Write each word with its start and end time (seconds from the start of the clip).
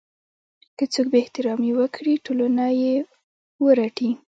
که 0.77 0.83
څوک 0.93 1.07
بې 1.11 1.19
احترامي 1.23 1.71
وکړي 1.79 2.13
ټولنه 2.25 2.65
یې 2.81 2.95
ورټي. 3.65 4.09